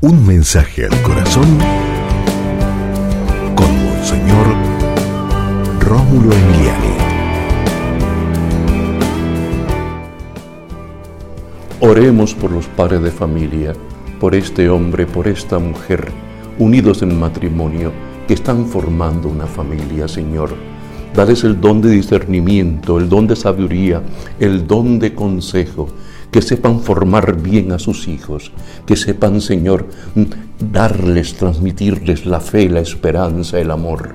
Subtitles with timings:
[0.00, 1.58] Un mensaje al corazón
[3.56, 4.46] con Monseñor
[5.80, 6.94] Rómulo Emiliani.
[11.80, 13.72] Oremos por los padres de familia,
[14.20, 16.12] por este hombre, por esta mujer,
[16.60, 17.90] unidos en matrimonio,
[18.28, 20.54] que están formando una familia, Señor.
[21.12, 24.00] Dales el don de discernimiento, el don de sabiduría,
[24.38, 25.88] el don de consejo
[26.30, 28.52] que sepan formar bien a sus hijos,
[28.86, 29.86] que sepan, Señor,
[30.58, 34.14] darles, transmitirles la fe, la esperanza, el amor,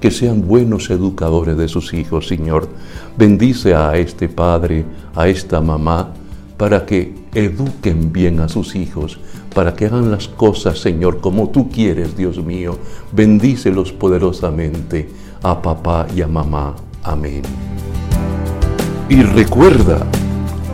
[0.00, 2.68] que sean buenos educadores de sus hijos, Señor.
[3.16, 6.12] Bendice a este padre, a esta mamá,
[6.56, 9.18] para que eduquen bien a sus hijos,
[9.54, 12.78] para que hagan las cosas, Señor, como tú quieres, Dios mío.
[13.12, 15.08] Bendícelos poderosamente
[15.42, 16.74] a papá y a mamá.
[17.02, 17.42] Amén.
[19.08, 20.04] Y recuerda,